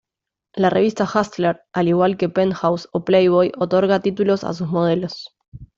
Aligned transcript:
La 0.55 0.71
revista 0.71 1.03
"Hustler", 1.05 1.61
al 1.73 1.87
igual 1.89 2.17
que 2.17 2.27
"Penthouse" 2.27 2.89
o 2.91 3.05
"Playboy", 3.05 3.51
otorga 3.55 3.99
títulos 3.99 4.43
a 4.43 4.51
sus 4.55 4.67
modelos. 4.67 5.29